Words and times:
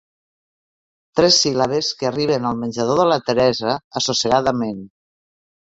Tres 1.19 1.35
síl·labes 1.41 1.91
que 1.99 2.09
arriben 2.11 2.49
al 2.53 2.57
menjador 2.63 2.97
de 3.03 3.07
la 3.13 3.21
Teresa 3.29 3.77
assossegadament. 4.03 4.85